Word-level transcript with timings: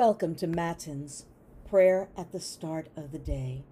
Welcome 0.00 0.34
to 0.36 0.46
Matins, 0.46 1.26
prayer 1.68 2.08
at 2.16 2.32
the 2.32 2.40
start 2.40 2.88
of 2.96 3.12
the 3.12 3.18
day. 3.18 3.64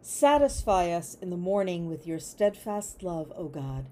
Satisfy 0.00 0.90
us 0.90 1.18
in 1.20 1.28
the 1.28 1.36
morning 1.36 1.86
with 1.86 2.06
your 2.06 2.18
steadfast 2.18 3.02
love, 3.02 3.30
O 3.36 3.48
God, 3.48 3.90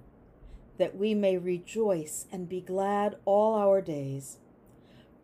that 0.79 0.97
we 0.97 1.13
may 1.13 1.37
rejoice 1.37 2.25
and 2.33 2.49
be 2.49 2.63
glad 2.63 3.17
all 3.27 3.55
our 3.55 3.83
days. 3.83 4.39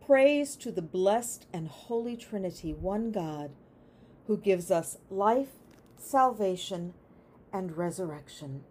Praise 0.05 0.55
to 0.57 0.71
the 0.71 0.83
blessed 0.83 1.47
and 1.51 1.67
holy 1.67 2.15
Trinity, 2.15 2.75
one 2.75 3.11
God, 3.11 3.49
who 4.27 4.37
gives 4.37 4.69
us 4.69 4.99
life, 5.09 5.49
salvation, 5.97 6.93
and 7.51 7.75
resurrection. 7.75 8.65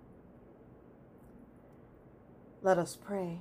Let 2.63 2.79
us 2.79 2.97
pray. 2.97 3.41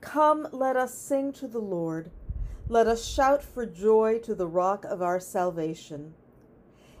Come, 0.00 0.48
let 0.52 0.76
us 0.76 0.94
sing 0.94 1.32
to 1.34 1.46
the 1.46 1.60
Lord. 1.60 2.10
Let 2.68 2.86
us 2.86 3.04
shout 3.04 3.42
for 3.42 3.66
joy 3.66 4.18
to 4.20 4.34
the 4.34 4.46
rock 4.46 4.84
of 4.84 5.02
our 5.02 5.20
salvation. 5.20 6.14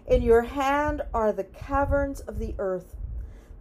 In 0.06 0.22
your 0.22 0.42
hand 0.42 1.02
are 1.14 1.32
the 1.32 1.44
caverns 1.44 2.20
of 2.20 2.38
the 2.38 2.54
earth, 2.58 2.96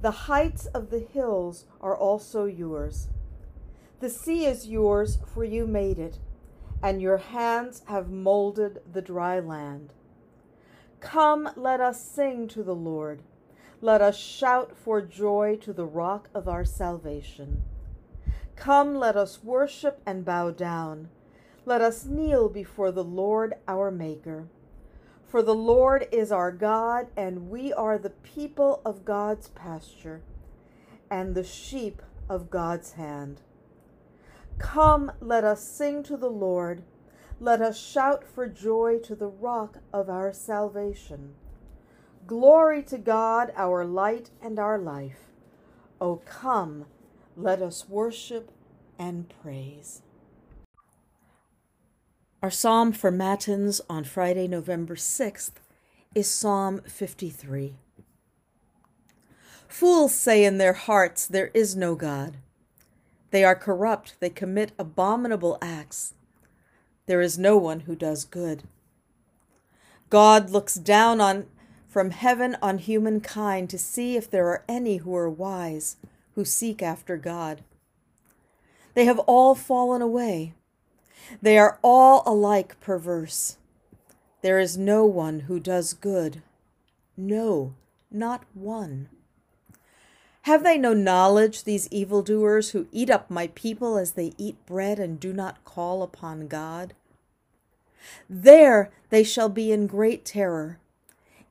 the 0.01 0.11
heights 0.11 0.65
of 0.67 0.89
the 0.89 0.99
hills 0.99 1.65
are 1.81 1.95
also 1.95 2.45
yours. 2.45 3.09
The 3.99 4.09
sea 4.09 4.45
is 4.45 4.67
yours, 4.67 5.19
for 5.33 5.43
you 5.43 5.67
made 5.67 5.99
it, 5.99 6.19
and 6.81 7.01
your 7.01 7.17
hands 7.17 7.81
have 7.87 8.09
molded 8.09 8.81
the 8.91 9.01
dry 9.01 9.39
land. 9.39 9.93
Come, 11.01 11.49
let 11.55 11.81
us 11.81 12.01
sing 12.01 12.47
to 12.49 12.63
the 12.63 12.75
Lord. 12.75 13.21
Let 13.81 14.01
us 14.01 14.17
shout 14.17 14.75
for 14.75 15.01
joy 15.01 15.57
to 15.61 15.73
the 15.73 15.85
rock 15.85 16.29
of 16.33 16.47
our 16.47 16.65
salvation. 16.65 17.63
Come, 18.59 18.95
let 18.95 19.15
us 19.15 19.41
worship 19.41 20.01
and 20.05 20.25
bow 20.25 20.51
down. 20.51 21.07
Let 21.65 21.81
us 21.81 22.03
kneel 22.03 22.49
before 22.49 22.91
the 22.91 23.05
Lord 23.05 23.53
our 23.69 23.89
Maker. 23.89 24.49
For 25.23 25.41
the 25.41 25.55
Lord 25.55 26.07
is 26.11 26.29
our 26.29 26.51
God, 26.51 27.07
and 27.15 27.49
we 27.49 27.71
are 27.71 27.97
the 27.97 28.09
people 28.09 28.81
of 28.83 29.05
God's 29.05 29.47
pasture, 29.47 30.23
and 31.09 31.35
the 31.35 31.43
sheep 31.43 32.01
of 32.27 32.49
God's 32.49 32.93
hand. 32.93 33.39
Come, 34.57 35.13
let 35.21 35.45
us 35.45 35.63
sing 35.63 36.03
to 36.03 36.17
the 36.17 36.29
Lord. 36.29 36.83
Let 37.39 37.61
us 37.61 37.79
shout 37.79 38.25
for 38.25 38.45
joy 38.45 38.99
to 39.05 39.15
the 39.15 39.29
rock 39.29 39.77
of 39.93 40.09
our 40.09 40.33
salvation. 40.33 41.35
Glory 42.27 42.83
to 42.83 42.97
God, 42.97 43.53
our 43.55 43.85
light 43.85 44.31
and 44.41 44.59
our 44.59 44.77
life. 44.77 45.31
O 46.01 46.17
come, 46.25 46.87
let 47.37 47.61
us 47.61 47.87
worship 47.87 48.51
and 48.99 49.33
praise. 49.41 50.01
Our 52.43 52.51
psalm 52.51 52.91
for 52.91 53.09
Matins 53.09 53.81
on 53.89 54.03
Friday, 54.03 54.47
November 54.47 54.95
6th 54.95 55.53
is 56.13 56.29
Psalm 56.29 56.81
53. 56.81 57.75
Fools 59.67 60.13
say 60.13 60.43
in 60.43 60.57
their 60.57 60.73
hearts, 60.73 61.25
There 61.25 61.51
is 61.53 61.75
no 61.75 61.95
God. 61.95 62.37
They 63.31 63.43
are 63.43 63.55
corrupt, 63.55 64.15
they 64.19 64.29
commit 64.29 64.73
abominable 64.77 65.57
acts. 65.61 66.13
There 67.05 67.21
is 67.21 67.39
no 67.39 67.57
one 67.57 67.81
who 67.81 67.95
does 67.95 68.25
good. 68.25 68.63
God 70.09 70.49
looks 70.49 70.75
down 70.75 71.21
on 71.21 71.45
from 71.87 72.11
heaven 72.11 72.55
on 72.61 72.77
humankind 72.77 73.69
to 73.71 73.77
see 73.77 74.15
if 74.15 74.29
there 74.29 74.47
are 74.47 74.63
any 74.67 74.97
who 74.97 75.15
are 75.15 75.29
wise 75.29 75.97
who 76.35 76.45
seek 76.45 76.81
after 76.83 77.17
God. 77.17 77.63
They 78.93 79.05
have 79.05 79.19
all 79.19 79.55
fallen 79.55 80.01
away. 80.01 80.53
They 81.41 81.57
are 81.57 81.79
all 81.83 82.23
alike 82.25 82.79
perverse. 82.79 83.57
There 84.41 84.59
is 84.59 84.77
no 84.77 85.05
one 85.05 85.41
who 85.41 85.59
does 85.59 85.93
good. 85.93 86.41
No, 87.15 87.73
not 88.09 88.45
one. 88.53 89.09
Have 90.43 90.63
they 90.63 90.77
no 90.77 90.93
knowledge, 90.93 91.63
these 91.63 91.87
evildoers 91.89 92.71
who 92.71 92.87
eat 92.91 93.09
up 93.09 93.29
my 93.29 93.47
people 93.47 93.97
as 93.97 94.13
they 94.13 94.33
eat 94.37 94.65
bread 94.65 94.97
and 94.97 95.19
do 95.19 95.33
not 95.33 95.63
call 95.65 96.01
upon 96.01 96.47
God? 96.47 96.93
There 98.29 98.89
they 99.09 99.23
shall 99.23 99.49
be 99.49 99.71
in 99.71 99.85
great 99.85 100.25
terror, 100.25 100.79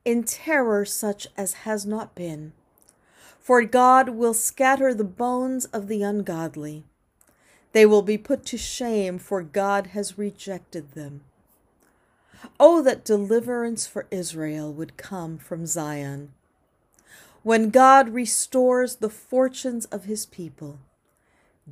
in 0.03 0.23
terror 0.23 0.83
such 0.83 1.27
as 1.37 1.53
has 1.53 1.85
not 1.85 2.15
been 2.15 2.51
for 3.49 3.63
God 3.63 4.09
will 4.09 4.35
scatter 4.35 4.93
the 4.93 5.03
bones 5.03 5.65
of 5.65 5.87
the 5.87 6.03
ungodly. 6.03 6.83
They 7.71 7.85
will 7.85 8.01
be 8.01 8.17
put 8.17 8.45
to 8.47 8.57
shame, 8.57 9.19
for 9.19 9.43
God 9.43 9.87
has 9.87 10.17
rejected 10.17 10.93
them. 10.93 11.21
Oh, 12.59 12.81
that 12.81 13.05
deliverance 13.05 13.85
for 13.85 14.07
Israel 14.11 14.73
would 14.73 14.97
come 14.97 15.37
from 15.37 15.65
Zion. 15.65 16.33
When 17.43 17.69
God 17.69 18.09
restores 18.09 18.97
the 18.97 19.09
fortunes 19.09 19.85
of 19.85 20.05
his 20.05 20.25
people, 20.25 20.79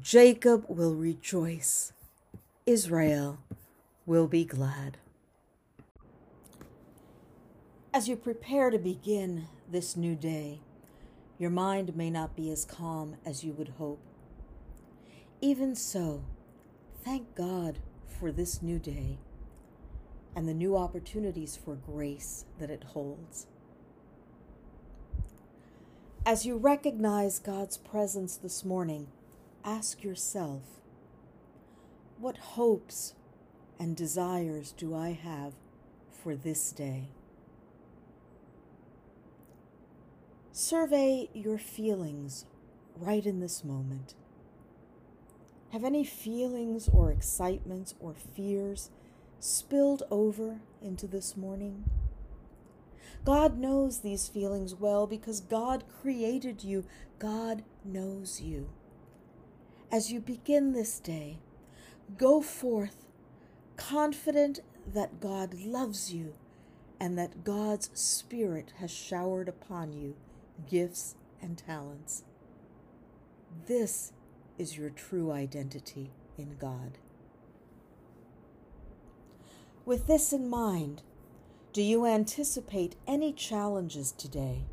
Jacob 0.02 0.66
will 0.68 0.96
rejoice, 0.96 1.94
Israel 2.66 3.40
will 4.06 4.28
be 4.28 4.46
glad. 4.46 4.98
As 7.94 8.08
you 8.08 8.16
prepare 8.16 8.70
to 8.70 8.78
begin 8.78 9.48
this 9.70 9.98
new 9.98 10.16
day, 10.16 10.60
your 11.40 11.50
mind 11.50 11.96
may 11.96 12.10
not 12.10 12.36
be 12.36 12.52
as 12.52 12.64
calm 12.64 13.16
as 13.26 13.44
you 13.44 13.54
would 13.54 13.74
hope. 13.78 14.07
Even 15.40 15.76
so, 15.76 16.24
thank 17.04 17.36
God 17.36 17.78
for 18.08 18.32
this 18.32 18.62
new 18.64 18.80
day 18.80 19.20
and 20.36 20.48
the 20.48 20.54
new 20.54 20.76
opportunities 20.76 21.56
for 21.56 21.76
grace 21.76 22.46
that 22.60 22.72
it 22.72 22.84
holds. 22.84 23.46
As 26.26 26.46
you 26.46 26.58
recognize 26.58 27.38
God's 27.38 27.78
presence 27.78 28.36
this 28.36 28.66
morning, 28.66 29.08
ask 29.64 30.04
yourself 30.04 30.64
what 32.20 32.38
hopes 32.38 33.14
and 33.80 33.96
desires 33.96 34.72
do 34.72 34.96
I 34.96 35.12
have 35.12 35.54
for 36.12 36.36
this 36.36 36.72
day? 36.72 37.10
Survey 40.52 41.30
your 41.34 41.60
feelings 41.60 42.46
right 42.96 43.26
in 43.26 43.40
this 43.40 43.64
moment. 43.64 44.16
Have 45.72 45.84
any 45.84 46.04
feelings 46.04 46.88
or 46.88 47.12
excitements 47.12 47.94
or 48.00 48.14
fears 48.14 48.90
spilled 49.40 50.04
over 50.10 50.62
into 50.82 51.08
this 51.08 51.36
morning? 51.36 51.84
God 53.26 53.58
knows 53.58 54.00
these 54.00 54.28
feelings 54.28 54.74
well 54.76 55.08
because 55.08 55.42
God 55.42 55.84
created 56.02 56.64
you. 56.64 56.86
God 57.20 57.64
knows 57.84 58.40
you. 58.42 58.70
As 59.92 60.12
you 60.12 60.20
begin 60.20 60.72
this 60.72 61.00
day, 61.00 61.40
go 62.18 62.42
forth 62.42 63.06
confident 63.76 64.62
that 64.94 65.20
God 65.20 65.54
loves 65.54 66.14
you 66.14 66.34
and 67.00 67.18
that 67.18 67.44
God's 67.44 67.90
Spirit 67.94 68.74
has 68.80 68.92
showered 68.92 69.50
upon 69.50 69.94
you 69.94 70.16
gifts, 70.66 71.16
and 71.42 71.58
talents. 71.58 72.24
This 73.68 74.12
is 74.58 74.78
your 74.78 74.90
true 74.90 75.32
identity 75.32 76.12
in 76.38 76.56
God. 76.60 76.98
With 79.86 80.08
this 80.08 80.34
in 80.34 80.50
mind, 80.50 81.02
do 81.74 81.82
you 81.82 82.06
anticipate 82.06 82.96
any 83.08 83.32
challenges 83.32 84.12
today, 84.12 84.66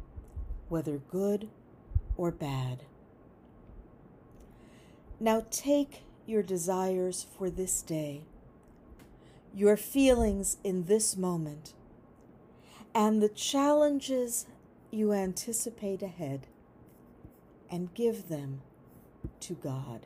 whether 0.68 0.98
good 0.98 1.48
or 2.16 2.30
bad? 2.30 2.84
Now 5.20 5.46
take 5.50 6.02
your 6.26 6.42
desires 6.42 7.26
for 7.36 7.50
this 7.50 7.82
day, 7.82 8.22
your 9.54 9.76
feelings 9.76 10.56
in 10.64 10.84
this 10.84 11.16
moment, 11.16 11.74
and 12.94 13.22
the 13.22 13.28
challenges 13.28 14.46
you 14.90 15.12
anticipate 15.12 16.02
ahead 16.02 16.46
and 17.70 17.94
give 17.94 18.28
them 18.28 18.62
to 19.44 19.52
God. 19.52 20.00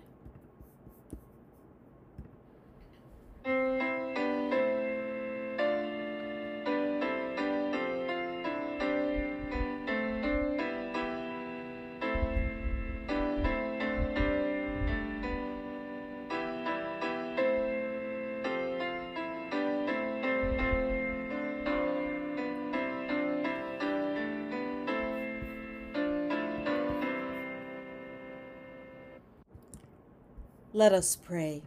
Let 30.78 30.92
us 30.92 31.16
pray. 31.16 31.62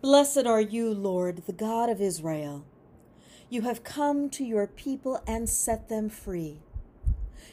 Blessed 0.00 0.46
are 0.46 0.62
you, 0.62 0.94
Lord, 0.94 1.42
the 1.44 1.52
God 1.52 1.90
of 1.90 2.00
Israel. 2.00 2.64
You 3.50 3.60
have 3.62 3.84
come 3.84 4.30
to 4.30 4.42
your 4.42 4.66
people 4.66 5.22
and 5.26 5.46
set 5.46 5.90
them 5.90 6.08
free. 6.08 6.60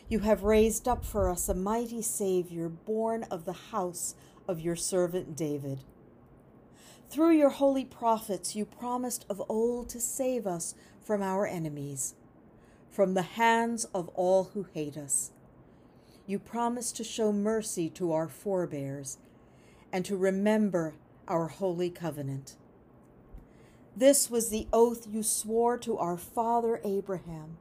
You 0.08 0.20
have 0.20 0.44
raised 0.44 0.88
up 0.88 1.04
for 1.04 1.30
us 1.30 1.50
a 1.50 1.54
mighty 1.54 2.02
Savior, 2.02 2.70
born 2.70 3.24
of 3.24 3.44
the 3.44 3.52
house 3.74 4.16
of 4.48 4.62
your 4.62 4.78
servant 4.78 5.36
David. 5.36 5.82
Through 7.10 7.32
your 7.32 7.50
holy 7.50 7.84
prophets, 7.84 8.56
you 8.56 8.64
promised 8.64 9.26
of 9.30 9.44
old 9.50 9.90
to 9.90 10.00
save 10.00 10.48
us 10.48 10.74
from 11.04 11.22
our 11.22 11.48
enemies, 11.48 12.16
from 12.90 13.14
the 13.14 13.24
hands 13.24 13.84
of 13.94 14.08
all 14.16 14.52
who 14.54 14.68
hate 14.74 14.96
us. 14.96 15.32
You 16.26 16.40
promised 16.40 16.96
to 16.96 17.04
show 17.04 17.34
mercy 17.34 17.90
to 17.90 18.14
our 18.14 18.30
forebears 18.30 19.18
and 19.92 20.06
to 20.06 20.16
remember 20.16 20.96
our 21.28 21.48
holy 21.48 21.90
covenant. 21.90 22.56
This 23.96 24.30
was 24.30 24.50
the 24.50 24.68
oath 24.72 25.08
you 25.08 25.24
swore 25.24 25.78
to 25.80 25.98
our 25.98 26.18
father 26.18 26.80
Abraham 26.84 27.58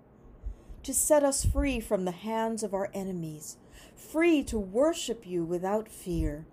to 0.83 0.95
set 0.95 1.23
us 1.23 1.45
free 1.45 1.81
from 1.81 2.05
the 2.05 2.13
hands 2.13 2.63
of 2.63 2.73
our 2.73 2.91
enemies, 2.95 3.57
free 3.95 4.43
to 4.45 4.59
worship 4.59 5.27
you 5.27 5.45
without 5.45 5.89
fear, 5.89 6.47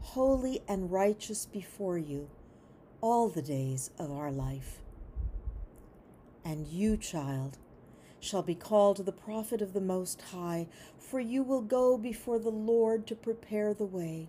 holy 0.00 0.62
and 0.68 0.90
righteous 0.90 1.46
before 1.46 1.98
you 1.98 2.28
all 3.00 3.28
the 3.28 3.42
days 3.42 3.90
of 3.98 4.10
our 4.10 4.30
life. 4.30 4.78
And 6.44 6.66
you, 6.68 6.96
child, 6.96 7.58
shall 8.20 8.42
be 8.42 8.54
called 8.54 9.04
the 9.04 9.12
prophet 9.12 9.60
of 9.60 9.72
the 9.72 9.80
Most 9.80 10.22
High, 10.32 10.68
for 10.98 11.20
you 11.20 11.42
will 11.42 11.60
go 11.60 11.98
before 11.98 12.38
the 12.38 12.50
Lord 12.50 13.06
to 13.08 13.14
prepare 13.14 13.74
the 13.74 13.84
way 13.84 14.28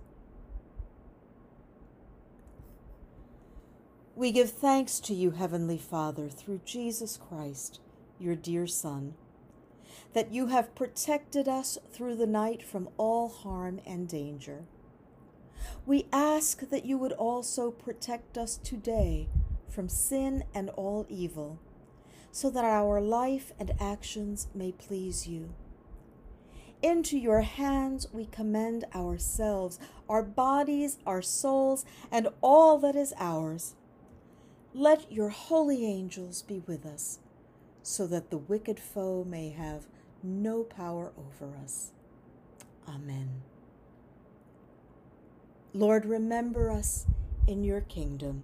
We 4.13 4.33
give 4.33 4.51
thanks 4.51 4.99
to 5.01 5.13
you, 5.13 5.31
Heavenly 5.31 5.77
Father, 5.77 6.27
through 6.27 6.61
Jesus 6.65 7.15
Christ, 7.15 7.79
your 8.19 8.35
dear 8.35 8.67
Son, 8.67 9.13
that 10.11 10.33
you 10.33 10.47
have 10.47 10.75
protected 10.75 11.47
us 11.47 11.77
through 11.93 12.17
the 12.17 12.27
night 12.27 12.61
from 12.61 12.89
all 12.97 13.29
harm 13.29 13.79
and 13.85 14.09
danger. 14.09 14.65
We 15.85 16.07
ask 16.11 16.69
that 16.69 16.85
you 16.85 16.97
would 16.97 17.13
also 17.13 17.71
protect 17.71 18.37
us 18.37 18.57
today 18.57 19.29
from 19.69 19.87
sin 19.87 20.43
and 20.53 20.69
all 20.71 21.05
evil, 21.07 21.59
so 22.33 22.49
that 22.49 22.65
our 22.65 22.99
life 22.99 23.53
and 23.57 23.71
actions 23.79 24.49
may 24.53 24.73
please 24.73 25.25
you. 25.25 25.53
Into 26.81 27.17
your 27.17 27.41
hands 27.41 28.07
we 28.11 28.25
commend 28.25 28.83
ourselves, 28.93 29.79
our 30.09 30.23
bodies, 30.23 30.97
our 31.05 31.21
souls, 31.21 31.85
and 32.11 32.27
all 32.41 32.77
that 32.79 32.97
is 32.97 33.13
ours 33.17 33.75
let 34.73 35.11
your 35.11 35.29
holy 35.29 35.85
angels 35.85 36.41
be 36.41 36.59
with 36.65 36.85
us, 36.85 37.19
so 37.83 38.07
that 38.07 38.29
the 38.29 38.37
wicked 38.37 38.79
foe 38.79 39.23
may 39.23 39.49
have 39.49 39.87
no 40.23 40.63
power 40.63 41.11
over 41.17 41.55
us. 41.57 41.91
Amen. 42.87 43.41
Lord, 45.73 46.05
remember 46.05 46.69
us 46.69 47.05
in 47.47 47.63
your 47.63 47.81
kingdom 47.81 48.43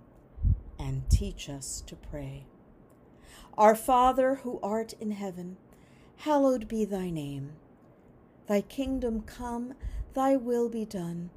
and 0.79 1.09
teach 1.09 1.49
us 1.49 1.83
to 1.87 1.95
pray. 1.95 2.45
Our 3.57 3.75
Father 3.75 4.35
who 4.35 4.59
art 4.61 4.93
in 4.99 5.11
heaven, 5.11 5.57
hallowed 6.17 6.67
be 6.67 6.85
thy 6.85 7.09
name. 7.09 7.53
Thy 8.47 8.61
kingdom 8.61 9.21
come, 9.21 9.73
thy 10.13 10.35
will 10.35 10.69
be 10.69 10.85
done, 10.85 11.31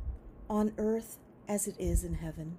on 0.48 0.72
earth 0.78 1.18
as 1.48 1.66
it 1.66 1.76
is 1.78 2.04
in 2.04 2.14
heaven. 2.14 2.58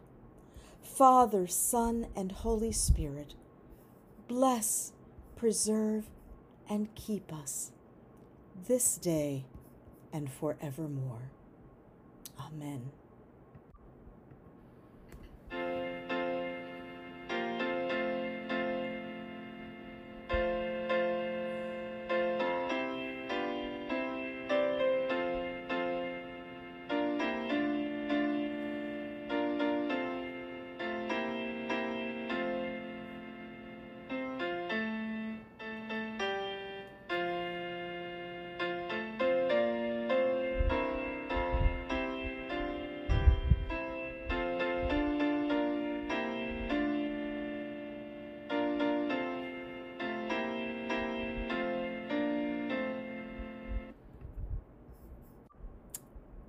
Father, 0.95 1.47
Son, 1.47 2.07
and 2.15 2.31
Holy 2.31 2.71
Spirit, 2.71 3.33
bless, 4.27 4.91
preserve, 5.35 6.05
and 6.69 6.93
keep 6.95 7.33
us 7.33 7.71
this 8.67 8.97
day 8.97 9.45
and 10.13 10.31
forevermore. 10.31 11.31
Amen. 12.39 12.91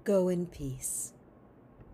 Go 0.04 0.30
in 0.30 0.47
peace. 0.47 1.12